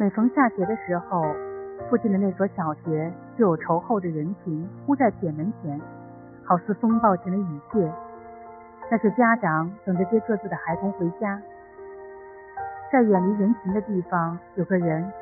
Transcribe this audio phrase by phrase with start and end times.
[0.00, 1.24] 每逢下学的时候，
[1.90, 5.80] 附近的那所小学就有稠厚的人群铺在铁门前，
[6.44, 7.92] 好似风暴前的雨屑。
[8.90, 11.42] 那是家长等着接各自的孩童回家。
[12.90, 15.12] 在远离人群的地方，有个人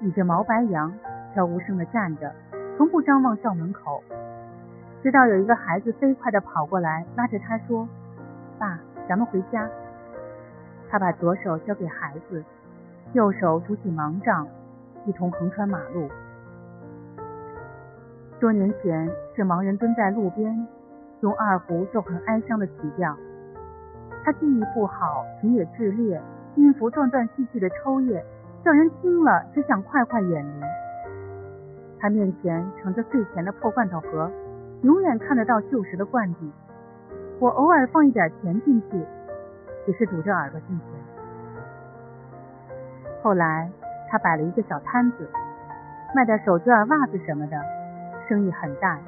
[0.00, 0.92] 倚着毛白杨，
[1.34, 2.32] 悄无声的站着，
[2.76, 4.00] 从不张望校门口。
[5.02, 7.88] 直到有一个孩子飞快的跑过来，拉着他说
[8.58, 9.68] ：“爸，咱们回家。”
[10.88, 12.44] 他把左手交给孩子。
[13.12, 14.46] 右手拄起盲杖，
[15.04, 16.08] 一同横穿马路。
[18.38, 20.66] 多年前，这盲人蹲在路边，
[21.22, 23.16] 用二胡奏很哀伤的曲调。
[24.24, 26.20] 他记忆不好，琴也炽烈，
[26.56, 28.24] 音符断断续续的抽噎，
[28.64, 30.64] 叫人听了只想快快远离。
[31.98, 34.30] 他面前盛着碎钱的破罐头盒，
[34.82, 36.50] 永远看得到旧时的罐底。
[37.38, 39.04] 我偶尔放一点钱进去，
[39.84, 40.86] 只是堵着耳朵进钱。
[43.22, 43.70] 后来，
[44.10, 45.28] 他摆了一个小摊子，
[46.14, 47.60] 卖点手绢、袜子什么的，
[48.28, 48.98] 生意很大。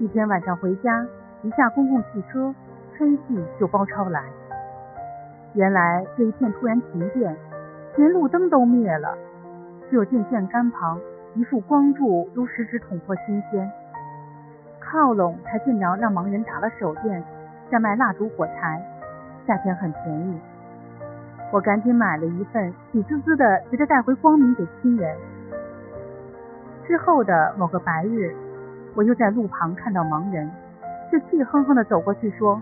[0.00, 1.06] 一天晚上回家，
[1.42, 2.52] 一下公共汽车，
[2.96, 4.24] 吹气就包抄来。
[5.54, 7.36] 原来这一片突然停电，
[7.96, 9.16] 连路灯都灭了，
[9.90, 10.98] 只有电线杆旁
[11.34, 13.70] 一束光柱，如十指捅破心间。
[14.80, 17.22] 靠拢才见着让盲人打了手电，
[17.70, 18.82] 在卖蜡烛火柴，
[19.46, 20.40] 价钱很便宜。
[21.50, 25.14] 我赶紧买了一份，喜滋滋的急着带回光明给亲人。
[26.86, 28.34] 之后的某个白日，
[28.94, 30.50] 我又在路旁看到盲人，
[31.10, 32.60] 就气哼哼的走过去说：“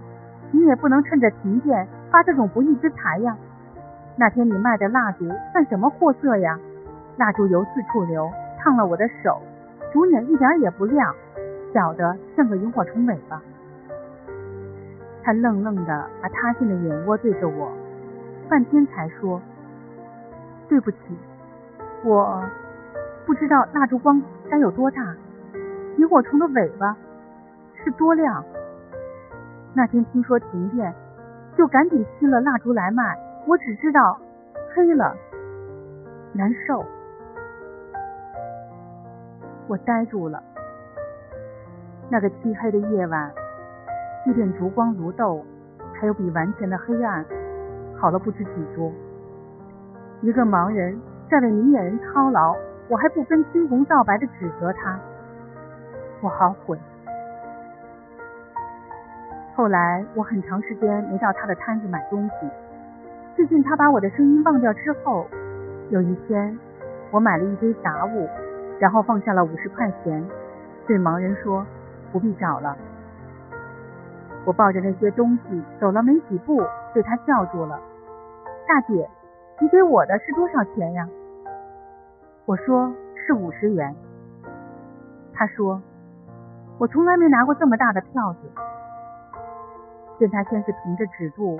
[0.51, 3.37] 你也不能趁着停电发这种不义之财呀！
[4.17, 6.59] 那天你卖的蜡烛算什么货色呀？
[7.17, 9.41] 蜡烛油四处流，烫了我的手，
[9.93, 11.15] 烛眼一点也不亮，
[11.73, 13.41] 小的像个萤火虫尾巴。”
[15.23, 17.71] 他愣愣的把塌陷的眼窝对着我。
[18.49, 19.41] 半天才说
[20.69, 20.99] ：“对不起，
[22.03, 22.43] 我
[23.25, 24.21] 不知道蜡烛光
[24.51, 25.15] 该有多大，
[25.99, 26.97] 萤火虫的尾巴
[27.85, 28.45] 是多亮。
[29.73, 30.93] 那天听说停电，
[31.57, 33.19] 就赶紧熄了蜡烛来卖。
[33.47, 34.19] 我只知道
[34.75, 35.17] 黑了，
[36.33, 36.85] 难受。”
[39.69, 40.43] 我呆住了。
[42.09, 43.33] 那个漆黑的夜晚，
[44.27, 45.45] 一点烛光如豆，
[45.95, 47.25] 还有比完全的黑暗。
[47.97, 48.93] 好了不知几多。
[50.23, 51.01] 一个盲人
[51.31, 52.57] 在为明眼人操劳，
[52.89, 54.99] 我还不分青红皂白的指责他，
[56.21, 56.79] 我好悔。
[59.61, 62.49] 后来我很长时间没到他的摊子买东西。
[63.37, 65.27] 最近他把我的声音忘掉之后，
[65.91, 66.59] 有一天
[67.11, 68.27] 我买了一堆杂物，
[68.79, 70.27] 然后放下了五十块钱，
[70.87, 71.67] 对盲人说
[72.11, 72.75] ：“不必找了。”
[74.47, 76.63] 我抱着那些东西走了没几步，
[76.95, 77.79] 被他叫住了。
[78.67, 79.11] 大姐，
[79.61, 81.07] 你给我的是多少钱呀？
[82.47, 83.95] 我说是五十元。
[85.35, 85.83] 他说
[86.79, 88.51] 我从来没拿过这么大的票子。
[90.21, 91.59] 见他先是凭着指肚，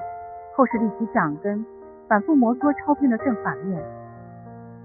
[0.55, 1.65] 后是立起掌根，
[2.07, 3.83] 反复摩挲钞片的正反面。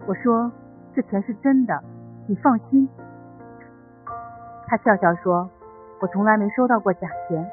[0.08, 0.50] 我说
[0.94, 1.84] 这钱是真的，
[2.26, 2.88] 你放心。
[4.66, 5.50] 他笑笑说，
[6.00, 7.46] 我从来没收到过假钱。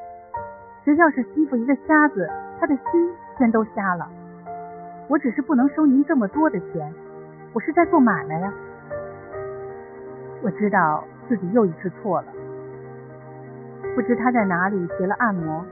[0.85, 2.83] 谁要是欺负一个瞎子，他的心
[3.37, 4.07] 先都瞎了。
[5.09, 6.93] 我只是不能收您这么多的钱，
[7.51, 8.53] 我是在做买卖呀。
[10.41, 12.27] 我知道自己又一次错了。
[13.93, 15.63] 不知他在哪里学了按摩，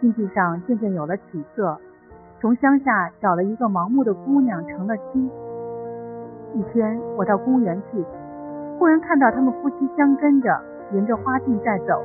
[0.00, 1.78] 经济上渐渐有了起色，
[2.40, 5.30] 从乡下找了一个盲目的姑娘成了亲。
[6.54, 8.04] 一天我到公园去，
[8.78, 10.58] 忽然看到他们夫妻相跟着
[10.92, 12.02] 沿着花径在走，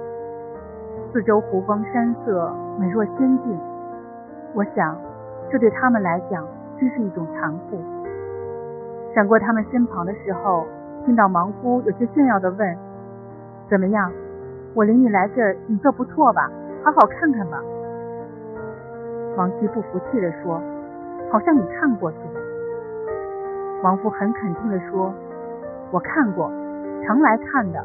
[1.12, 3.58] 四周湖光山色，美若仙境。
[4.54, 4.96] 我想，
[5.50, 6.46] 这对他们来讲。
[6.78, 7.80] 真是一种残酷。
[9.14, 10.66] 闪过他们身旁的时候，
[11.06, 12.78] 听到盲夫有些炫耀的问
[13.72, 14.12] ：“怎么样？
[14.74, 16.52] 我领你来这儿，你这不错吧？
[16.84, 17.64] 好好看看吧。”
[19.38, 20.62] 王妻不服气地说
[21.32, 22.40] ：“好像你看过似的。”
[23.84, 25.14] 王夫很肯定地说
[25.92, 26.50] ：“我看过，
[27.06, 27.84] 常来看的。”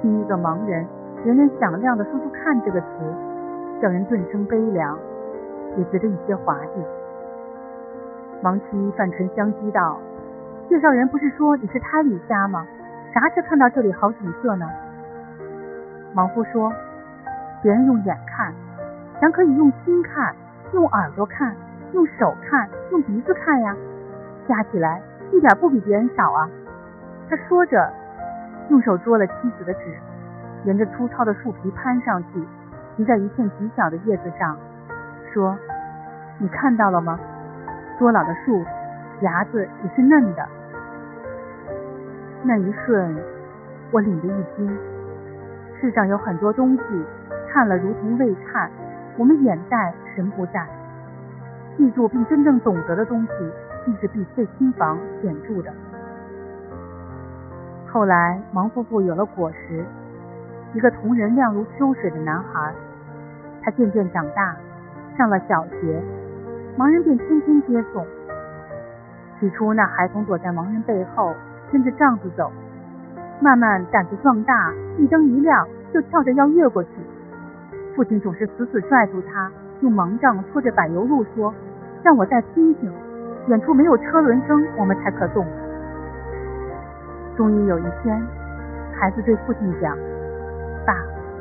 [0.00, 0.86] 听一个盲人
[1.24, 2.86] 连连响亮地说出“看”这个词，
[3.82, 4.96] 叫人顿生悲凉，
[5.76, 6.82] 也觉得一些滑稽。
[8.42, 9.98] 王妻泛唇相讥道
[10.70, 12.64] ：“介绍人不是说你是胎里瞎吗？
[13.12, 14.66] 啥时看到这里好景色呢？”
[16.14, 16.72] 王夫说
[17.60, 18.54] ：“别人用眼看，
[19.20, 20.34] 咱可以用心看，
[20.72, 21.54] 用耳朵看。
[21.94, 23.74] 用手看，用鼻子看呀，
[24.46, 25.00] 加起来
[25.32, 26.46] 一点不比别人少啊。
[27.30, 27.90] 他说着，
[28.68, 29.96] 用手捉了妻子的纸，
[30.64, 32.44] 沿着粗糙的树皮攀上去，
[32.94, 34.54] 停在一片极小的叶子上，
[35.32, 35.56] 说
[36.36, 37.18] ：“你看到了吗？
[37.98, 38.62] 多老的树，
[39.22, 40.46] 芽子也是嫩的。”
[42.44, 43.16] 那一瞬，
[43.90, 44.78] 我领着一惊。
[45.80, 46.82] 世上有很多东西，
[47.50, 48.70] 看了如同未看，
[49.18, 50.66] 我们眼在神不在。
[51.76, 53.30] 记住并真正懂得的东西，
[53.84, 55.70] 竟是比碎心房显著的。
[57.88, 59.84] 后来，盲夫妇有了果实，
[60.72, 62.72] 一个同人亮如秋水的男孩。
[63.60, 64.56] 他渐渐长大，
[65.16, 66.02] 上了小学，
[66.76, 68.06] 盲人便天天接送。
[69.40, 71.34] 起初，那孩童躲在盲人背后，
[71.72, 72.50] 跟着丈夫走，
[73.40, 76.90] 慢慢胆子壮大，一灯一亮就跳着要越过去。
[77.98, 79.50] 父亲总是死死拽住他，
[79.80, 81.52] 用盲杖拖着柏油路说
[82.00, 82.88] ：“让我再听听，
[83.48, 85.44] 远处没有车轮声，我们才可动。”
[87.36, 88.24] 终于有一天，
[88.94, 89.98] 孩子对父亲讲
[90.86, 90.94] ：“爸，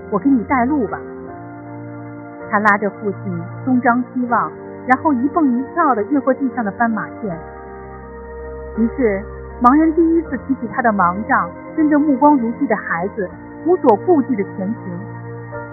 [0.10, 1.00] 我给你带路吧。”
[2.50, 4.52] 他拉着父亲东张西望，
[4.88, 7.38] 然后一蹦一跳的越过地上的斑马线。
[8.80, 9.22] 于是，
[9.62, 13.30] 盲人第一次提起他的盲杖，跟着目光如炬的孩子，
[13.68, 15.00] 无所顾忌的前行，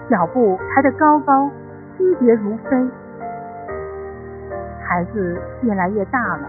[0.09, 1.49] 脚步抬得高高，
[1.97, 2.89] 轻捷如飞。
[4.83, 6.47] 孩子越来越大了。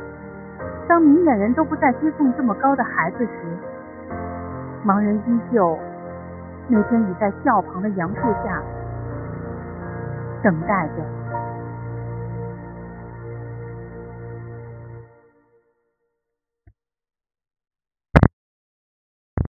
[0.87, 3.31] 当明眼人都不再接送这么高的孩子时，
[4.85, 5.76] 盲人依旧
[6.69, 8.62] 每天倚在校旁的杨树下，
[10.43, 11.25] 等待着。